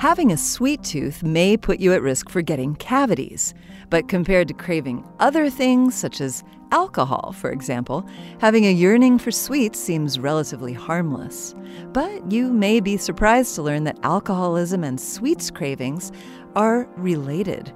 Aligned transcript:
Having 0.00 0.32
a 0.32 0.38
sweet 0.38 0.82
tooth 0.82 1.22
may 1.22 1.58
put 1.58 1.78
you 1.78 1.92
at 1.92 2.00
risk 2.00 2.30
for 2.30 2.40
getting 2.40 2.74
cavities, 2.76 3.52
but 3.90 4.08
compared 4.08 4.48
to 4.48 4.54
craving 4.54 5.06
other 5.18 5.50
things, 5.50 5.94
such 5.94 6.22
as 6.22 6.42
alcohol, 6.72 7.34
for 7.36 7.50
example, 7.50 8.06
having 8.38 8.64
a 8.64 8.72
yearning 8.72 9.18
for 9.18 9.30
sweets 9.30 9.78
seems 9.78 10.18
relatively 10.18 10.72
harmless. 10.72 11.54
But 11.92 12.32
you 12.32 12.50
may 12.50 12.80
be 12.80 12.96
surprised 12.96 13.54
to 13.56 13.62
learn 13.62 13.84
that 13.84 13.98
alcoholism 14.02 14.84
and 14.84 14.98
sweets 14.98 15.50
cravings 15.50 16.12
are 16.56 16.88
related. 16.96 17.70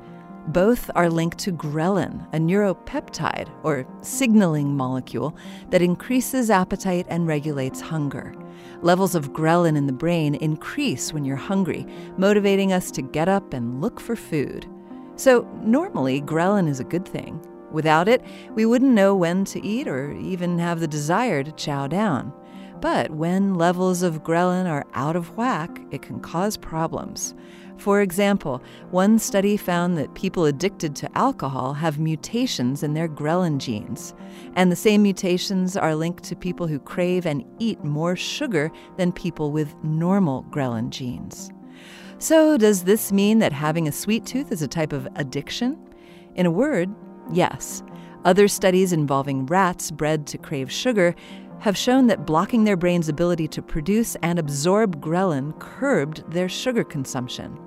Both 0.48 0.90
are 0.94 1.08
linked 1.08 1.38
to 1.38 1.52
ghrelin, 1.52 2.28
a 2.34 2.38
neuropeptide 2.38 3.48
or 3.62 3.86
signaling 4.02 4.76
molecule 4.76 5.34
that 5.70 5.80
increases 5.80 6.50
appetite 6.50 7.06
and 7.08 7.26
regulates 7.26 7.80
hunger. 7.80 8.34
Levels 8.82 9.14
of 9.14 9.32
ghrelin 9.32 9.74
in 9.74 9.86
the 9.86 9.92
brain 9.92 10.34
increase 10.34 11.14
when 11.14 11.24
you're 11.24 11.36
hungry, 11.36 11.86
motivating 12.18 12.74
us 12.74 12.90
to 12.90 13.00
get 13.00 13.26
up 13.26 13.54
and 13.54 13.80
look 13.80 13.98
for 13.98 14.16
food. 14.16 14.66
So, 15.16 15.48
normally, 15.62 16.20
ghrelin 16.20 16.68
is 16.68 16.80
a 16.80 16.84
good 16.84 17.08
thing. 17.08 17.40
Without 17.72 18.06
it, 18.06 18.22
we 18.54 18.66
wouldn't 18.66 18.92
know 18.92 19.16
when 19.16 19.44
to 19.46 19.64
eat 19.64 19.88
or 19.88 20.12
even 20.12 20.58
have 20.58 20.80
the 20.80 20.86
desire 20.86 21.42
to 21.42 21.52
chow 21.52 21.86
down. 21.86 22.32
But 22.80 23.10
when 23.10 23.54
levels 23.54 24.02
of 24.02 24.22
ghrelin 24.22 24.66
are 24.68 24.86
out 24.94 25.16
of 25.16 25.36
whack, 25.36 25.80
it 25.90 26.02
can 26.02 26.20
cause 26.20 26.56
problems. 26.56 27.34
For 27.76 28.00
example, 28.02 28.62
one 28.90 29.18
study 29.18 29.56
found 29.56 29.98
that 29.98 30.14
people 30.14 30.44
addicted 30.44 30.94
to 30.96 31.18
alcohol 31.18 31.74
have 31.74 31.98
mutations 31.98 32.82
in 32.82 32.94
their 32.94 33.08
ghrelin 33.08 33.58
genes. 33.58 34.14
And 34.54 34.70
the 34.70 34.76
same 34.76 35.02
mutations 35.02 35.76
are 35.76 35.94
linked 35.94 36.24
to 36.24 36.36
people 36.36 36.66
who 36.66 36.78
crave 36.78 37.26
and 37.26 37.44
eat 37.58 37.82
more 37.82 38.16
sugar 38.16 38.70
than 38.96 39.12
people 39.12 39.50
with 39.50 39.74
normal 39.82 40.44
ghrelin 40.50 40.90
genes. 40.90 41.50
So, 42.18 42.56
does 42.56 42.84
this 42.84 43.12
mean 43.12 43.40
that 43.40 43.52
having 43.52 43.88
a 43.88 43.92
sweet 43.92 44.24
tooth 44.24 44.52
is 44.52 44.62
a 44.62 44.68
type 44.68 44.92
of 44.92 45.08
addiction? 45.16 45.76
In 46.36 46.46
a 46.46 46.50
word, 46.50 46.94
yes. 47.32 47.82
Other 48.24 48.48
studies 48.48 48.92
involving 48.92 49.46
rats 49.46 49.90
bred 49.90 50.26
to 50.28 50.38
crave 50.38 50.72
sugar 50.72 51.14
have 51.60 51.76
shown 51.76 52.06
that 52.08 52.26
blocking 52.26 52.64
their 52.64 52.76
brain's 52.76 53.08
ability 53.08 53.48
to 53.48 53.62
produce 53.62 54.16
and 54.22 54.38
absorb 54.38 55.00
ghrelin 55.00 55.58
curbed 55.58 56.22
their 56.30 56.48
sugar 56.48 56.84
consumption. 56.84 57.58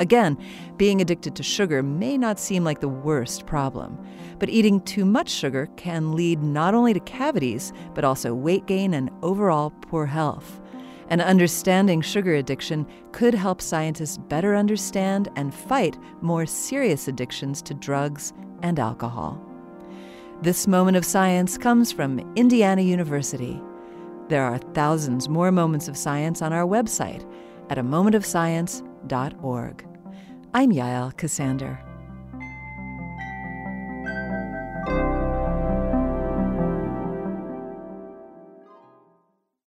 Again, 0.00 0.38
being 0.78 1.00
addicted 1.00 1.36
to 1.36 1.42
sugar 1.42 1.82
may 1.82 2.18
not 2.18 2.40
seem 2.40 2.64
like 2.64 2.80
the 2.80 2.88
worst 2.88 3.46
problem, 3.46 3.98
but 4.38 4.48
eating 4.48 4.80
too 4.80 5.04
much 5.04 5.28
sugar 5.28 5.68
can 5.76 6.12
lead 6.12 6.42
not 6.42 6.74
only 6.74 6.92
to 6.94 7.00
cavities, 7.00 7.72
but 7.94 8.04
also 8.04 8.34
weight 8.34 8.66
gain 8.66 8.94
and 8.94 9.10
overall 9.22 9.70
poor 9.82 10.06
health. 10.06 10.60
And 11.08 11.20
understanding 11.20 12.00
sugar 12.00 12.34
addiction 12.34 12.86
could 13.12 13.34
help 13.34 13.60
scientists 13.60 14.16
better 14.16 14.56
understand 14.56 15.28
and 15.36 15.54
fight 15.54 15.98
more 16.22 16.46
serious 16.46 17.06
addictions 17.06 17.60
to 17.62 17.74
drugs 17.74 18.32
and 18.62 18.80
alcohol. 18.80 19.51
This 20.42 20.66
moment 20.66 20.96
of 20.96 21.04
science 21.04 21.56
comes 21.56 21.92
from 21.92 22.18
Indiana 22.34 22.82
University. 22.82 23.62
There 24.26 24.42
are 24.42 24.58
thousands 24.58 25.28
more 25.28 25.52
moments 25.52 25.86
of 25.86 25.96
science 25.96 26.42
on 26.42 26.52
our 26.52 26.66
website 26.66 27.24
at 27.70 27.78
a 27.78 27.84
momentofscience.org. 27.84 29.86
I'm 30.52 30.72
Yael 30.72 31.14
Ksander. 31.14 31.91